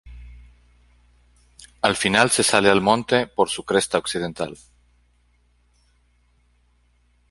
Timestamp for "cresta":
3.63-3.99